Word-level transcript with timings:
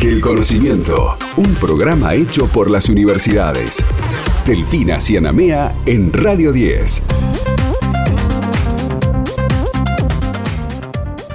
El 0.00 0.22
conocimiento, 0.22 1.16
un 1.36 1.54
programa 1.56 2.14
hecho 2.14 2.48
por 2.48 2.70
las 2.70 2.88
universidades. 2.88 3.84
Delfina 4.46 5.00
Cianamea 5.00 5.74
en 5.84 6.10
Radio 6.12 6.50
10. 6.50 7.02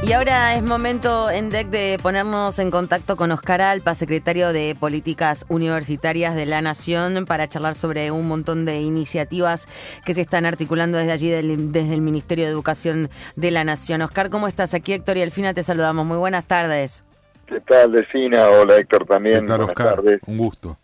Y 0.02 0.12
ahora 0.12 0.56
es 0.56 0.64
momento 0.64 1.30
en 1.30 1.50
DEC 1.50 1.70
de 1.70 2.00
ponernos 2.02 2.58
en 2.58 2.72
contacto 2.72 3.16
con 3.16 3.32
Oscar 3.32 3.62
Alpa, 3.62 3.94
secretario 3.94 4.52
de 4.52 4.76
Políticas 4.78 5.46
Universitarias 5.50 6.34
de 6.34 6.48
la 6.48 6.62
Nación, 6.62 7.26
para 7.26 7.48
charlar 7.48 7.76
sobre 7.76 8.10
un 8.10 8.28
montón 8.28 8.66
de 8.66 8.82
iniciativas 8.82 9.68
que 10.04 10.16
se 10.16 10.22
están 10.22 10.46
articulando 10.46 10.98
desde 10.98 11.12
allí, 11.12 11.30
desde 11.30 11.94
el 11.94 12.02
Ministerio 12.02 12.46
de 12.46 12.52
Educación 12.52 13.10
de 13.36 13.52
la 13.52 13.64
Nación. 13.64 14.02
Oscar, 14.02 14.32
¿cómo 14.32 14.48
estás? 14.48 14.74
Aquí 14.74 14.94
Héctor 14.94 15.18
y 15.18 15.22
Alfina 15.22 15.54
te 15.54 15.62
saludamos. 15.62 16.06
Muy 16.06 16.18
buenas 16.18 16.46
tardes. 16.46 17.07
¿Qué 17.48 17.62
tal, 17.62 17.94
Delfina? 17.94 18.50
Hola, 18.50 18.76
Héctor, 18.76 19.06
también. 19.06 19.42
¿Qué 19.42 19.48
tal, 19.48 19.62
Oscar? 19.62 20.04
Un 20.26 20.38
gusto. 20.38 20.78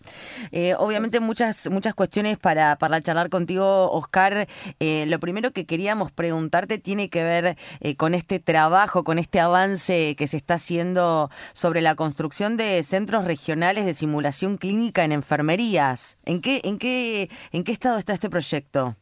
Eh, 0.53 0.73
obviamente 0.77 1.19
muchas 1.19 1.69
muchas 1.69 1.93
cuestiones 1.93 2.37
para, 2.37 2.77
para 2.77 3.01
charlar 3.01 3.29
contigo, 3.29 3.91
Oscar. 3.91 4.47
Eh, 4.79 5.05
lo 5.07 5.19
primero 5.19 5.51
que 5.51 5.65
queríamos 5.65 6.13
preguntarte 6.13 6.77
tiene 6.77 7.09
que 7.09 7.25
ver 7.25 7.57
eh, 7.81 7.97
con 7.97 8.13
este 8.13 8.39
trabajo, 8.39 9.03
con 9.03 9.19
este 9.19 9.41
avance 9.41 10.15
que 10.17 10.25
se 10.27 10.37
está 10.37 10.53
haciendo 10.53 11.29
sobre 11.51 11.81
la 11.81 11.95
construcción 11.95 12.55
de 12.55 12.81
centros 12.83 13.25
regionales 13.25 13.85
de 13.85 13.93
simulación 13.93 14.55
clínica 14.55 15.03
en 15.03 15.11
enfermerías. 15.11 16.17
¿En 16.23 16.39
qué, 16.39 16.61
en 16.63 16.79
qué, 16.79 17.29
en 17.51 17.65
qué 17.65 17.73
estado 17.73 17.97
está 17.97 18.13
este 18.13 18.29
proyecto? 18.29 18.95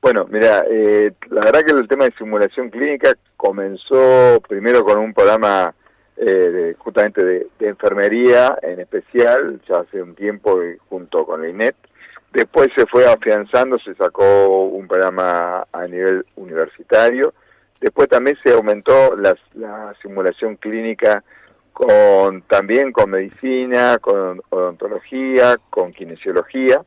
Bueno, 0.00 0.26
mira, 0.30 0.64
la 1.30 1.40
verdad 1.40 1.60
que 1.60 1.72
el 1.72 1.88
tema 1.88 2.04
de 2.04 2.14
simulación 2.18 2.70
clínica 2.70 3.12
comenzó 3.36 4.40
primero 4.48 4.82
con 4.82 4.98
un 4.98 5.12
programa 5.12 5.74
eh, 6.16 6.74
justamente 6.78 7.24
de, 7.24 7.48
enfermería 7.60 8.56
en 8.62 8.80
especial, 8.80 9.60
ya 9.68 9.80
hace 9.80 10.00
un 10.00 10.14
tiempo 10.14 10.60
junto 10.88 11.26
con 11.26 11.42
la 11.42 11.48
INET. 11.48 11.74
Después 12.32 12.68
se 12.76 12.86
fue 12.86 13.06
afianzando, 13.06 13.78
se 13.78 13.94
sacó 13.94 14.66
un 14.66 14.86
programa 14.86 15.66
a 15.72 15.86
nivel 15.86 16.24
universitario. 16.36 17.34
Después 17.80 18.08
también 18.08 18.36
se 18.44 18.52
aumentó 18.52 19.16
la, 19.16 19.36
simulación 20.02 20.56
clínica 20.56 21.22
con 21.72 22.42
también 22.42 22.92
con 22.92 23.10
medicina, 23.10 23.98
con 24.00 24.40
odontología, 24.50 25.56
con 25.70 25.92
kinesiología. 25.92 26.82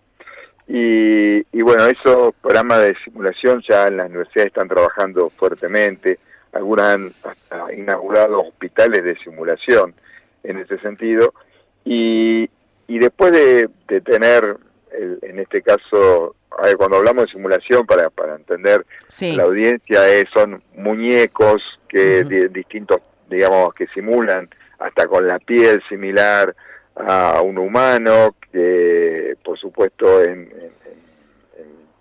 Y, 0.68 1.40
y 1.40 1.62
bueno, 1.62 1.86
esos 1.86 2.34
programas 2.42 2.82
de 2.82 2.96
simulación 3.04 3.62
ya 3.68 3.86
en 3.86 3.98
las 3.98 4.08
universidades 4.10 4.48
están 4.48 4.68
trabajando 4.68 5.32
fuertemente 5.38 6.20
algunas 6.58 6.98
han 6.98 7.14
inaugurado 7.78 8.42
hospitales 8.42 9.04
de 9.04 9.16
simulación 9.18 9.94
en 10.44 10.58
ese 10.58 10.78
sentido, 10.80 11.34
y, 11.86 12.50
y 12.88 13.00
después 13.00 13.32
de, 13.32 13.70
tener, 14.02 14.58
en 14.92 15.40
este 15.40 15.62
caso, 15.62 16.36
cuando 16.78 16.98
hablamos 16.98 17.26
de 17.26 17.32
simulación, 17.32 17.86
para, 17.86 18.10
para 18.10 18.36
entender 18.36 18.86
la 19.22 19.44
audiencia, 19.44 20.10
es, 20.10 20.26
son 20.34 20.62
muñecos 20.76 21.62
que 21.88 22.24
distintos, 22.52 23.02
digamos, 23.30 23.74
que 23.74 23.88
simulan 23.88 24.50
hasta 24.80 25.08
con 25.08 25.28
la 25.28 25.40
piel 25.40 25.82
similar 25.88 26.56
a 26.96 27.42
un 27.42 27.58
humano, 27.58 28.36
que 28.52 29.36
por 29.44 29.58
supuesto 29.58 30.24
en 30.24 30.52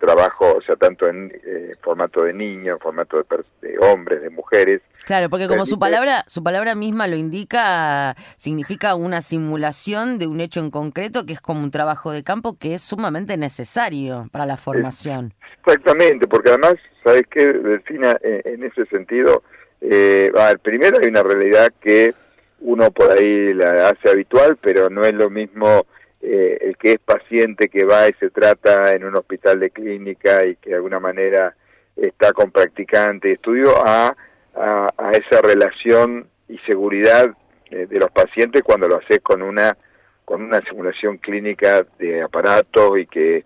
trabajo, 0.07 0.57
o 0.57 0.63
sea, 0.63 0.77
tanto 0.77 1.09
en 1.09 1.33
eh, 1.45 1.73
formato 1.83 2.23
de 2.23 2.33
niño, 2.33 2.75
en 2.75 2.79
formato 2.79 3.19
de, 3.61 3.79
hombres, 3.81 4.23
de 4.23 4.31
mujeres. 4.31 4.81
Claro, 5.05 5.29
porque 5.29 5.49
como 5.49 5.67
su 5.67 5.79
palabra, 5.79 6.25
su 6.27 6.43
palabra 6.43 6.75
misma 6.75 7.09
lo 7.09 7.17
indica, 7.17 8.15
significa 8.37 8.95
una 8.95 9.21
simulación 9.21 10.19
de 10.19 10.27
un 10.27 10.41
hecho 10.41 10.61
en 10.61 10.71
concreto 10.71 11.27
que 11.27 11.33
es 11.33 11.41
como 11.41 11.63
un 11.63 11.71
trabajo 11.71 12.13
de 12.13 12.23
campo 12.23 12.57
que 12.59 12.75
es 12.75 12.83
sumamente 12.83 13.37
necesario 13.37 14.29
para 14.31 14.47
la 14.47 14.57
formación. 14.57 15.35
Exactamente, 15.65 16.29
porque 16.29 16.51
además, 16.51 16.75
¿sabes 17.05 17.25
qué, 17.31 17.53
Delfina? 17.53 18.17
Eh, 18.23 18.43
en 18.45 18.63
ese 18.63 18.87
sentido, 18.87 19.43
eh, 19.81 20.31
primero 20.63 20.99
hay 21.03 21.09
una 21.09 21.23
realidad 21.23 21.73
que 21.81 22.15
uno 22.61 22.91
por 22.91 23.11
ahí 23.11 23.53
la 23.55 23.89
hace 23.89 24.09
habitual, 24.09 24.57
pero 24.61 24.89
no 24.89 25.03
es 25.05 25.15
lo 25.15 25.31
mismo 25.31 25.87
eh, 26.29 26.59
el 26.61 26.77
que 26.77 26.95
es 26.95 26.99
paciente 26.99 27.69
que 27.69 27.85
va 27.85 28.09
y 28.09 28.13
se 28.15 28.31
trata 28.31 28.93
en 28.95 29.05
un 29.05 29.15
hospital 29.15 29.61
de 29.61 29.71
clínica 29.71 30.45
y 30.45 30.57
que 30.57 30.71
de 30.71 30.77
alguna 30.77 30.99
manera 30.99 31.55
está 31.95 32.33
con 32.33 32.51
practicante 32.51 33.29
y 33.29 33.33
estudio 33.35 33.77
a, 33.87 34.17
a, 34.57 35.13
esa 35.13 35.41
relación 35.41 36.27
y 36.49 36.59
seguridad 36.67 37.31
eh, 37.71 37.87
de 37.87 38.01
los 38.01 38.11
pacientes 38.11 38.65
cuando 38.65 38.89
lo 38.89 38.97
haces 38.97 39.21
con 39.21 39.41
una 39.41 39.77
con 40.25 40.43
una 40.43 40.61
simulación 40.63 41.19
clínica 41.19 41.87
de 41.97 42.23
aparatos 42.23 42.99
y 42.99 43.07
que 43.07 43.45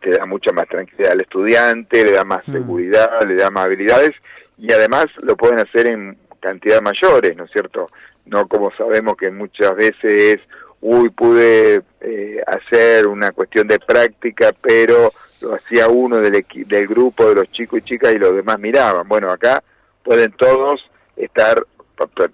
te 0.00 0.10
da 0.10 0.26
mucha 0.26 0.50
más 0.50 0.66
tranquilidad 0.66 1.12
al 1.12 1.20
estudiante, 1.20 2.04
le 2.04 2.10
da 2.10 2.24
más 2.24 2.48
mm. 2.48 2.52
seguridad, 2.52 3.22
le 3.28 3.36
da 3.36 3.48
más 3.50 3.66
habilidades 3.66 4.10
y 4.56 4.72
además 4.72 5.06
lo 5.22 5.36
pueden 5.36 5.60
hacer 5.60 5.86
en 5.86 6.18
cantidades 6.40 6.82
mayores, 6.82 7.36
¿no 7.36 7.44
es 7.44 7.52
cierto? 7.52 7.86
No 8.26 8.48
como 8.48 8.72
sabemos 8.72 9.16
que 9.16 9.30
muchas 9.30 9.76
veces 9.76 10.34
es 10.34 10.40
uy, 10.80 11.10
pude 11.10 11.82
eh, 12.00 12.42
hacer 12.46 13.06
una 13.06 13.32
cuestión 13.32 13.66
de 13.66 13.78
práctica, 13.78 14.52
pero 14.60 15.12
lo 15.40 15.54
hacía 15.54 15.88
uno 15.88 16.16
del, 16.16 16.44
del 16.66 16.86
grupo 16.86 17.28
de 17.28 17.34
los 17.36 17.50
chicos 17.50 17.80
y 17.80 17.82
chicas 17.82 18.12
y 18.14 18.18
los 18.18 18.34
demás 18.34 18.58
miraban. 18.58 19.06
Bueno, 19.08 19.30
acá 19.30 19.62
pueden 20.02 20.32
todos 20.32 20.80
estar 21.16 21.64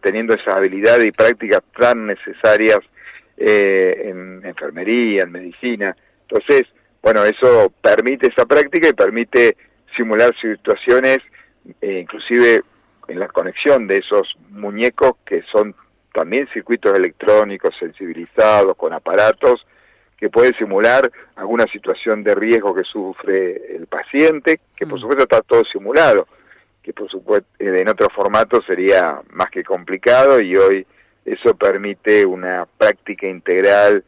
teniendo 0.01 0.35
esas 0.35 0.55
habilidades 0.55 1.07
y 1.07 1.13
prácticas 1.13 1.63
tan 1.79 2.07
necesarias 2.07 2.79
eh, 3.37 4.03
en 4.05 4.45
enfermería, 4.45 5.23
en 5.25 5.33
medicina. 5.33 5.97
Entonces, 6.29 6.69
bueno, 7.03 7.25
eso 7.25 7.73
permite 7.83 8.29
esa 8.29 8.47
práctica 8.47 8.89
y 8.89 8.93
permite 8.93 9.57
simular 9.97 10.35
situaciones, 10.41 11.19
eh, 11.81 12.01
inclusive 12.01 12.63
en 13.09 13.19
la 13.19 13.29
conexión 13.29 13.87
de 13.87 13.99
esos 13.99 14.37
muñecos 14.51 15.13
que 15.27 15.43
son 15.51 15.75
también 16.15 16.49
circuitos 16.53 16.97
electrónicos 16.97 17.75
sensibilizados 17.77 18.77
con 18.77 18.93
aparatos 18.93 19.67
que 20.17 20.31
pueden 20.31 20.55
simular 20.55 21.11
alguna 21.35 21.67
situación 21.67 22.23
de 22.23 22.37
riesgo 22.37 22.73
que 22.73 22.85
sufre 22.85 23.77
el 23.77 23.87
paciente, 23.89 24.61
que 24.77 24.87
por 24.87 24.99
mm. 24.99 25.01
supuesto 25.01 25.25
está 25.25 25.43
todo 25.43 25.65
simulado, 25.65 26.29
que 26.83 26.93
por 26.93 27.11
supuesto 27.11 27.49
eh, 27.59 27.81
en 27.81 27.89
otro 27.89 28.09
formato 28.11 28.63
sería 28.63 29.21
más 29.33 29.51
que 29.51 29.65
complicado 29.65 30.41
y 30.41 30.57
hoy 30.57 30.87
eso 31.25 31.57
permite 31.57 32.25
una 32.25 32.65
práctica 32.79 33.27
integral 33.27 34.05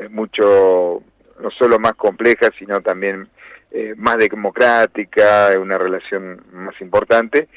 eh, 0.00 0.08
mucho, 0.08 1.02
no 1.40 1.50
solo 1.50 1.78
más 1.78 1.94
compleja, 1.94 2.48
sino 2.58 2.80
también 2.80 3.28
eh, 3.70 3.92
más 3.98 4.16
democrática, 4.16 5.50
una 5.60 5.76
relación 5.76 6.42
más 6.52 6.80
importante. 6.80 7.48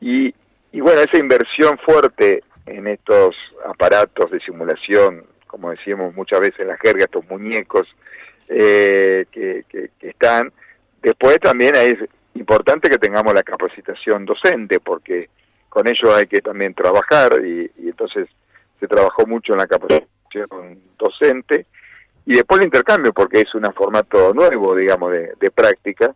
Y, 0.00 0.32
y 0.70 0.80
bueno, 0.80 1.00
esa 1.00 1.18
inversión 1.18 1.76
fuerte 1.78 2.44
en 2.70 2.86
estos 2.86 3.36
aparatos 3.66 4.30
de 4.30 4.40
simulación, 4.40 5.24
como 5.46 5.70
decíamos 5.70 6.14
muchas 6.14 6.40
veces 6.40 6.60
en 6.60 6.68
la 6.68 6.78
jerga, 6.78 7.04
estos 7.04 7.28
muñecos 7.28 7.88
eh, 8.48 9.26
que, 9.30 9.64
están. 10.00 10.52
Después 11.02 11.38
también 11.40 11.74
es 11.76 11.96
importante 12.34 12.88
que 12.88 12.98
tengamos 12.98 13.34
la 13.34 13.42
capacitación 13.42 14.24
docente, 14.24 14.80
porque 14.80 15.28
con 15.68 15.86
ello 15.86 16.14
hay 16.14 16.26
que 16.26 16.40
también 16.40 16.74
trabajar 16.74 17.44
y, 17.44 17.70
entonces 17.78 18.28
se 18.80 18.86
trabajó 18.86 19.26
mucho 19.26 19.52
en 19.52 19.58
la 19.58 19.66
capacitación 19.66 20.80
docente 20.98 21.66
y 22.24 22.34
después 22.34 22.60
el 22.60 22.66
intercambio, 22.66 23.12
porque 23.12 23.40
es 23.40 23.54
un 23.54 23.64
formato 23.74 24.32
nuevo, 24.34 24.74
digamos, 24.74 25.12
de, 25.12 25.32
de 25.40 25.50
práctica 25.50 26.14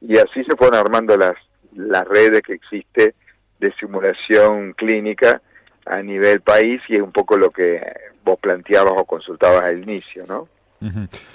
y 0.00 0.16
así 0.16 0.44
se 0.44 0.56
fueron 0.56 0.78
armando 0.78 1.16
las, 1.16 1.34
las 1.74 2.06
redes 2.06 2.42
que 2.42 2.54
existe 2.54 3.14
de 3.58 3.72
simulación 3.74 4.72
clínica 4.74 5.42
a 5.90 6.02
nivel 6.02 6.40
país 6.40 6.80
y 6.88 6.96
es 6.96 7.02
un 7.02 7.12
poco 7.12 7.36
lo 7.36 7.50
que 7.50 7.80
vos 8.24 8.38
planteabas 8.40 8.94
o 8.96 9.04
consultabas 9.04 9.62
al 9.62 9.82
inicio, 9.82 10.24
¿no? 10.26 10.48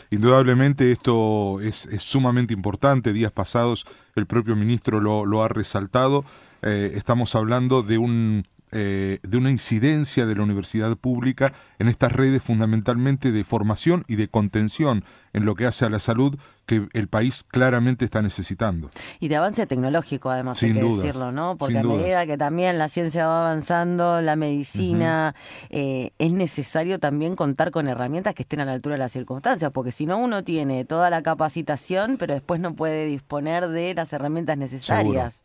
Indudablemente 0.10 0.92
esto 0.92 1.60
es, 1.60 1.88
sumamente 2.00 2.54
importante. 2.54 3.12
Días 3.12 3.32
pasados 3.32 3.86
el 4.16 4.26
propio 4.26 4.56
ministro 4.56 5.02
lo, 5.02 5.26
lo 5.26 5.44
ha 5.44 5.50
resaltado. 5.50 6.24
Eh, 6.62 6.94
estamos 6.96 7.36
hablando 7.36 7.84
de 7.84 7.98
un 7.98 8.46
eh, 8.76 9.20
de 9.22 9.38
una 9.38 9.52
incidencia 9.52 10.26
de 10.26 10.36
la 10.36 10.42
universidad 10.42 10.98
pública 10.98 11.54
en 11.78 11.88
estas 11.88 12.12
redes 12.12 12.42
fundamentalmente 12.42 13.32
de 13.32 13.44
formación 13.44 14.04
y 14.08 14.16
de 14.16 14.28
contención 14.28 15.06
en 15.32 15.46
lo 15.46 15.54
que 15.54 15.68
hace 15.68 15.86
a 15.86 15.90
la 15.90 16.00
salud 16.00 16.36
que 16.66 16.88
el 16.94 17.08
país 17.08 17.44
claramente 17.44 18.04
está 18.04 18.24
necesitando. 18.24 18.90
Y 19.20 19.28
de 19.28 19.36
avance 19.36 19.68
tecnológico, 19.68 20.32
además, 20.32 20.64
hay 20.64 20.74
que 20.74 20.84
decirlo, 20.84 21.32
¿no? 21.32 21.56
Porque 21.58 21.78
a 21.78 21.84
medida 21.84 22.26
que 22.26 22.38
también 22.38 22.80
la 22.80 22.88
ciencia 22.88 23.28
va 23.28 23.42
avanzando, 23.42 24.22
la 24.22 24.36
medicina, 24.36 25.36
eh, 25.70 26.12
es 26.18 26.32
necesario 26.32 27.00
también 27.00 27.36
contar 27.36 27.70
con 27.70 27.88
herramientas 27.88 28.34
que 28.34 28.42
estén 28.42 28.60
a 28.60 28.66
la 28.66 28.74
altura 28.74 28.96
de 28.96 29.00
las 29.00 29.12
circunstancias, 29.12 29.72
porque 29.72 29.92
si 29.92 30.08
no 30.08 30.18
uno 30.18 30.44
tiene 30.44 30.84
toda 30.84 31.12
la 31.12 31.22
capacitación, 31.22 32.18
pero 32.18 32.34
después 32.34 32.60
no 32.60 32.74
puede 32.74 33.06
disponer 33.06 33.68
de 33.68 33.94
las 33.94 34.14
herramientas 34.14 34.58
necesarias. 34.58 35.44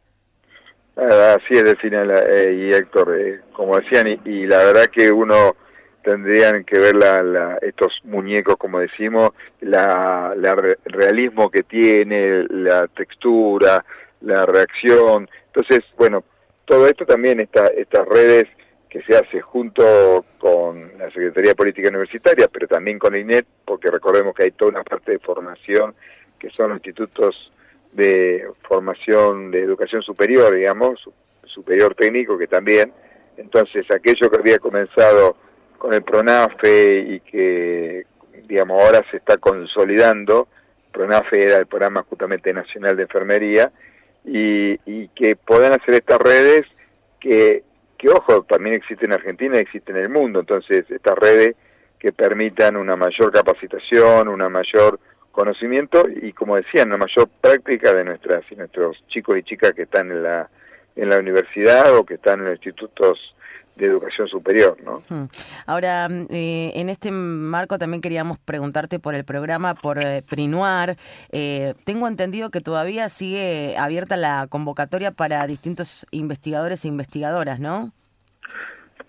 Así 0.99 1.55
es, 1.55 1.63
Delfina 1.63 2.03
eh, 2.03 2.53
y 2.53 2.75
Héctor, 2.75 3.17
eh, 3.17 3.41
como 3.53 3.79
decían, 3.79 4.09
y, 4.25 4.47
la 4.47 4.59
verdad 4.65 4.87
que 4.87 5.13
uno 5.13 5.55
tendrían 6.03 6.65
que 6.65 6.77
ver 6.77 6.97
la, 6.97 7.57
estos 7.63 8.01
muñecos, 8.03 8.57
como 8.57 8.81
decimos, 8.81 9.31
la, 9.61 10.35
el 10.35 10.77
realismo 10.87 11.53
que 11.53 11.63
tiene, 11.63 12.47
la 12.51 12.89
textura, 12.89 13.85
la 14.23 14.45
reacción. 14.45 15.31
Entonces, 15.47 15.85
bueno, 15.97 16.25
todo 16.65 16.89
esto 16.89 17.07
también, 17.07 17.39
esta, 17.39 17.69
estas 17.69 18.05
redes 18.09 18.49
que 18.91 19.01
se 19.03 19.17
hace 19.17 19.41
junto 19.41 20.25
con 20.39 20.99
la 20.99 21.11
Secretaría 21.13 21.55
Política 21.55 21.91
Universitaria, 21.91 22.49
pero 22.49 22.67
también 22.67 22.99
con 22.99 23.15
INET, 23.15 23.47
porque 23.65 23.89
recordemos 23.89 24.35
que 24.35 24.45
hay 24.45 24.51
toda 24.51 24.73
una 24.73 24.83
parte 24.83 25.13
de 25.13 25.19
formación 25.21 25.95
que 26.41 26.51
son 26.51 26.71
los 26.71 26.79
institutos 26.79 27.53
de 27.93 28.47
formación 28.69 29.51
de 29.51 29.63
educación 29.63 30.03
superior, 30.03 30.55
digamos, 30.55 31.09
superior 31.45 31.95
técnico 31.95 32.39
que 32.39 32.47
también, 32.47 32.93
entonces 33.37 33.91
aquello 33.91 34.31
que 34.31 34.39
había 34.39 34.59
comenzado 34.59 35.37
con 35.79 35.95
el 35.95 36.03
PRONAFE 36.03 36.99
y 36.99 37.21
que, 37.21 38.07
digamos, 38.47 38.83
ahora 38.83 39.05
se 39.11 39.19
está 39.19 39.39
consolidando, 39.39 40.49
PRONAFE 40.93 41.43
era 41.43 41.59
el 41.59 41.67
programa 41.67 42.03
justamente 42.03 42.53
nacional 42.53 42.97
de 42.97 43.03
enfermería, 43.05 43.73
y, 44.25 44.79
y 44.85 45.09
que 45.09 45.37
puedan 45.37 45.73
hacer 45.73 45.95
estas 45.95 46.19
redes 46.19 46.67
que, 47.21 47.63
que, 47.97 48.09
ojo, 48.11 48.43
también 48.43 48.75
existen 48.75 49.11
en 49.11 49.19
Argentina 49.19 49.59
existen 49.59 49.97
en 49.97 50.03
el 50.03 50.09
mundo, 50.09 50.41
entonces 50.41 50.85
estas 50.91 51.17
redes 51.17 51.57
que 51.99 52.13
permitan 52.13 52.77
una 52.77 52.95
mayor 52.97 53.33
capacitación, 53.33 54.29
una 54.29 54.49
mayor 54.49 55.01
conocimiento 55.33 56.07
y 56.09 56.33
como 56.33 56.57
decían, 56.57 56.89
una 56.89 56.99
mayor 56.99 57.29
práctica 57.41 57.95
de 57.95 58.05
nuestras 58.05 58.45
y 58.51 58.57
nuestros 58.57 58.97
chicos 59.09 59.39
y 59.39 59.43
chicas 59.43 59.73
que 59.73 59.83
están 59.83 60.11
en 60.11 60.23
la 60.23 60.49
en 60.97 61.09
la 61.09 61.19
universidad 61.19 61.95
o 61.95 62.05
que 62.05 62.15
están 62.15 62.41
en 62.41 62.47
los 62.47 62.55
institutos 62.55 63.19
de 63.79 63.87
educación 63.87 64.29
superior, 64.29 64.77
¿no? 64.85 65.03
Hmm. 65.09 65.27
Ahora, 65.67 66.09
eh, 66.31 66.73
en 66.75 66.89
este 66.89 67.11
marco 67.11 67.79
también 67.79 68.01
queríamos 68.01 68.39
preguntarte 68.39 68.99
por 68.99 69.15
el 69.15 69.25
programa 69.25 69.75
por 69.75 70.03
eh, 70.03 70.23
Prinuar. 70.29 70.97
Eh, 71.31 71.75
tengo 71.85 72.09
entendido 72.09 72.51
que 72.51 72.61
todavía 72.61 73.09
sigue 73.09 73.77
abierta 73.79 74.17
la 74.17 74.47
convocatoria 74.49 75.13
para 75.13 75.47
distintos 75.47 76.07
investigadores 76.11 76.85
e 76.85 76.89
investigadoras, 76.89 77.61
¿no? 77.61 77.93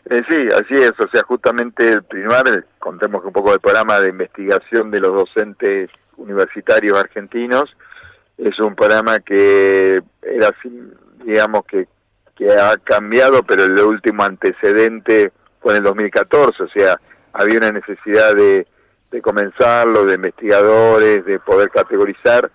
sí, 0.10 0.48
así 0.56 0.74
es. 0.74 0.94
O 1.00 1.07
sea, 1.12 1.24
justamente 1.24 1.88
el 1.88 2.04
Prinuar, 2.04 2.66
contemos 2.80 3.24
un 3.25 3.33
poco 3.33 3.51
del 3.51 3.60
programa 3.60 4.00
de 4.00 4.10
investigación 4.10 4.92
de 4.92 5.00
los 5.00 5.13
docentes 5.13 5.89
universitarios 6.19 6.98
argentinos, 6.98 7.75
es 8.38 8.57
un 8.60 8.75
programa 8.75 9.19
que 9.19 10.00
era, 10.21 10.56
digamos, 11.25 11.66
que 11.66 11.88
que 12.39 12.50
ha 12.54 12.77
cambiado, 12.77 13.44
pero 13.44 13.66
el 13.66 13.77
último 13.81 14.24
antecedente 14.24 15.33
fue 15.60 15.74
en 15.74 15.80
el 15.80 15.83
2014, 15.83 16.63
o 16.63 16.69
sea, 16.69 16.98
había 17.33 17.57
una 17.57 17.74
necesidad 17.74 18.33
de, 18.33 18.66
de 19.12 19.21
comenzarlo, 19.21 20.06
de 20.06 20.16
investigadores, 20.16 21.25
de 21.25 21.38
poder 21.39 21.69
categorizar, 21.69 22.50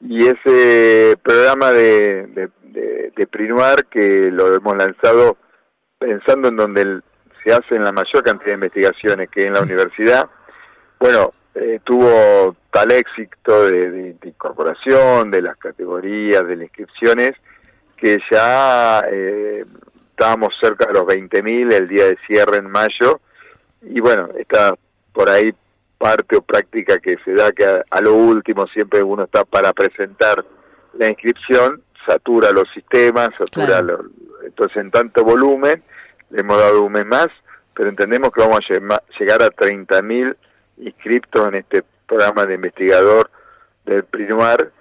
y 0.00 0.28
ese 0.28 1.16
programa 1.24 1.72
de, 1.72 2.26
de, 2.28 3.10
de, 3.16 3.26
Prinuar, 3.26 3.86
que 3.86 4.30
lo 4.30 4.54
hemos 4.54 4.76
lanzado 4.76 5.36
pensando 5.98 6.48
en 6.48 6.56
donde 6.56 7.00
se 7.42 7.52
hacen 7.52 7.82
la 7.82 7.92
mayor 7.92 8.22
cantidad 8.22 8.50
de 8.50 8.66
investigaciones 8.66 9.28
que 9.28 9.46
en 9.46 9.54
la 9.54 9.62
universidad, 9.62 10.28
bueno, 11.00 11.32
eh, 11.58 11.80
tuvo 11.84 12.54
tal 12.70 12.92
éxito 12.92 13.64
de, 13.64 13.90
de, 13.90 14.28
incorporación, 14.28 15.30
de 15.30 15.40
las 15.40 15.56
categorías, 15.56 16.46
de 16.46 16.56
las 16.56 16.64
inscripciones, 16.64 17.32
que 17.96 18.18
ya 18.30 19.00
eh, 19.10 19.64
estábamos 20.10 20.54
cerca 20.60 20.86
de 20.86 20.92
los 20.92 21.04
20.000 21.04 21.72
el 21.72 21.88
día 21.88 22.06
de 22.06 22.18
cierre 22.26 22.58
en 22.58 22.70
mayo. 22.70 23.20
Y 23.80 24.00
bueno, 24.00 24.28
está 24.38 24.74
por 25.14 25.30
ahí 25.30 25.54
parte 25.96 26.36
o 26.36 26.42
práctica 26.42 26.98
que 26.98 27.16
se 27.24 27.32
da 27.32 27.50
que 27.52 27.64
a, 27.64 28.00
lo 28.02 28.12
último 28.12 28.66
siempre 28.66 29.02
uno 29.02 29.24
está 29.24 29.44
para 29.44 29.72
presentar 29.72 30.44
la 30.98 31.08
inscripción, 31.08 31.82
satura 32.04 32.50
los 32.50 32.70
sistemas, 32.74 33.30
satura 33.38 33.82
entonces 34.44 34.76
en 34.76 34.90
tanto 34.90 35.24
volumen 35.24 35.82
le 36.30 36.40
hemos 36.40 36.58
dado 36.58 36.82
un 36.82 36.92
mes 36.92 37.06
más, 37.06 37.28
pero 37.74 37.88
entendemos 37.88 38.30
que 38.30 38.42
vamos 38.42 38.60
a 38.60 39.00
llegar 39.18 39.42
a 39.42 39.48
30.000 39.48 40.36
inscriptos 40.78 41.48
en 41.48 41.56
este 41.56 41.84
programa 42.06 42.46
de 42.46 42.54
investigador 42.54 43.30
del 43.84 44.04
Prinuar 44.04 44.72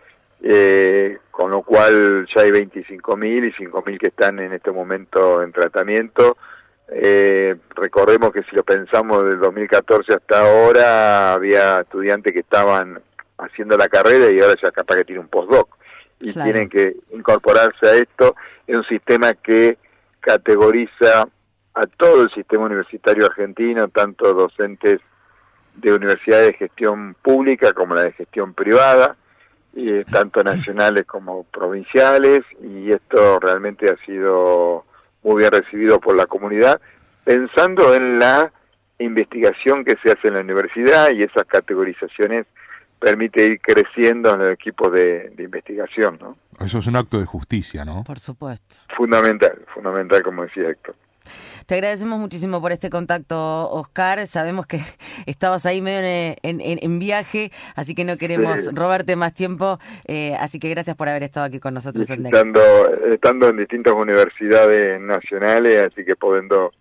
eh, 0.48 1.18
con 1.32 1.50
lo 1.50 1.64
cual 1.64 2.28
ya 2.34 2.44
hay 2.44 2.52
25.000 2.52 3.48
y 3.48 3.66
5.000 3.66 3.98
que 3.98 4.08
están 4.08 4.40
en 4.40 4.54
este 4.54 4.72
momento 4.72 5.42
en 5.42 5.52
tratamiento. 5.52 6.38
Eh, 6.90 7.56
recordemos 7.76 8.32
que 8.32 8.44
si 8.44 8.56
lo 8.56 8.64
pensamos 8.64 9.24
del 9.26 9.40
2014 9.40 10.14
hasta 10.14 10.42
ahora, 10.42 11.34
había 11.34 11.80
estudiantes 11.80 12.32
que 12.32 12.42
estaban 12.42 13.02
haciendo 13.40 13.76
la 13.76 13.90
carrera 13.90 14.30
y 14.30 14.40
ahora 14.40 14.56
ya 14.62 14.70
capaz 14.72 14.98
que 14.98 15.06
tiene 15.06 15.22
un 15.22 15.30
postdoc 15.30 15.76
y 16.22 16.32
tienen 16.32 16.70
que 16.70 16.96
incorporarse 17.12 17.88
a 17.88 17.96
esto. 17.96 18.36
Es 18.68 18.78
un 18.78 18.86
sistema 18.86 19.34
que 19.34 19.80
categoriza 20.20 21.28
a 21.74 21.88
todo 21.88 22.22
el 22.22 22.30
sistema 22.30 22.66
universitario 22.66 23.26
argentino, 23.26 23.88
tanto 23.88 24.32
docentes 24.34 25.02
de 25.76 25.94
universidades 25.94 26.48
de 26.48 26.54
gestión 26.54 27.16
pública 27.22 27.74
como 27.74 27.96
la 27.96 28.04
de 28.04 28.14
gestión 28.14 28.54
privada, 28.54 29.16
eh, 29.76 30.06
tanto 30.10 30.44
nacionales 30.44 31.06
como 31.06 31.44
provinciales, 31.46 32.42
y 32.62 32.92
esto 32.92 33.40
realmente 33.40 33.90
ha 33.90 34.06
sido 34.06 34.86
muy 35.24 35.40
bien 35.40 35.52
recibido 35.52 36.00
por 36.00 36.16
la 36.16 36.28
comunidad, 36.28 36.80
pensando 37.24 37.94
en 37.96 38.20
la 38.20 38.52
investigación 39.00 39.84
que 39.84 39.96
se 40.04 40.12
hace 40.12 40.28
en 40.28 40.36
la 40.36 40.42
universidad 40.42 41.12
y 41.12 41.24
esas 41.24 41.46
categorizaciones 41.48 42.46
permite 43.00 43.46
ir 43.46 43.60
creciendo 43.60 44.34
en 44.34 44.40
los 44.40 44.54
equipos 44.54 44.92
de, 44.94 45.30
de, 45.32 45.44
investigación, 45.44 46.18
¿no? 46.22 46.38
Eso 46.64 46.80
es 46.80 46.88
un 46.88 46.96
acto 46.96 47.20
de 47.20 47.26
justicia, 47.26 47.84
¿no? 47.84 48.04
Por 48.04 48.20
supuesto. 48.20 48.78
Fundamental, 48.96 49.66
fundamental, 49.74 50.24
como 50.24 50.44
decía 50.44 50.70
Héctor. 50.70 50.96
Te 51.66 51.76
agradecemos 51.76 52.20
muchísimo 52.20 52.62
por 52.62 52.72
este 52.72 52.90
contacto, 52.90 53.70
Oscar. 53.70 54.26
Sabemos 54.28 54.68
que 54.68 54.80
estabas 55.26 55.66
ahí 55.66 55.82
medio 55.82 56.36
en, 56.44 57.00
viaje, 57.00 57.52
así 57.76 57.96
que 57.96 58.04
no 58.04 58.18
queremos 58.18 58.74
robarte 58.74 59.16
más 59.16 59.34
tiempo. 59.34 59.80
Eh, 60.06 60.36
así 60.40 60.60
que 60.60 60.70
gracias 60.70 60.96
por 60.96 61.10
haber 61.10 61.24
estado 61.24 61.46
aquí 61.46 61.60
con 61.60 61.74
nosotros. 61.74 62.10
Estando, 62.10 62.62
estando 63.12 63.50
en 63.50 63.58
distintas 63.58 63.94
universidades 63.94 65.00
nacionales, 65.02 65.92
así 65.92 66.06
que 66.06 66.16
pudiendo 66.16 66.72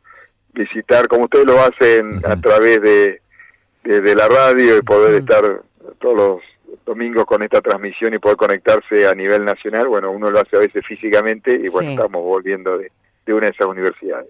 visitar, 0.52 1.08
como 1.08 1.24
ustedes 1.24 1.46
lo 1.46 1.60
hacen 1.60 2.20
a 2.24 2.40
través 2.40 2.80
de, 2.80 3.20
de, 3.82 4.14
la 4.14 4.28
radio 4.28 4.78
y 4.78 4.82
poder 4.82 5.20
estar 5.20 5.62
todos 5.98 6.16
los 6.16 6.42
domingos 6.86 7.24
con 7.24 7.42
esta 7.42 7.60
transmisión 7.60 8.14
y 8.14 8.18
poder 8.18 8.36
conectarse 8.36 9.06
a 9.08 9.14
nivel 9.14 9.44
nacional, 9.44 9.88
bueno, 9.88 10.10
uno 10.10 10.30
lo 10.30 10.40
hace 10.40 10.56
a 10.56 10.60
veces 10.60 10.84
físicamente 10.86 11.52
y 11.52 11.70
bueno, 11.70 11.90
estamos 11.90 12.22
volviendo 12.22 12.78
de 12.78 12.92
de 13.26 13.34
una 13.34 13.46
de 13.46 13.52
esas 13.52 13.66
universidades. 13.66 14.28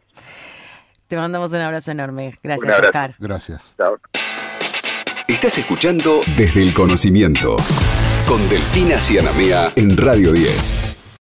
Te 1.08 1.16
mandamos 1.16 1.52
un 1.52 1.60
abrazo 1.60 1.90
enorme. 1.90 2.38
Gracias, 2.42 2.80
Oscar. 2.80 3.14
Gracias. 3.18 3.74
Chao. 3.76 3.98
Estás 5.28 5.58
escuchando 5.58 6.20
Desde 6.36 6.62
el 6.62 6.74
Conocimiento 6.74 7.56
con 8.26 8.46
Delfina 8.48 9.00
Cianamea 9.00 9.72
en 9.76 9.96
Radio 9.96 10.32
10. 10.32 11.03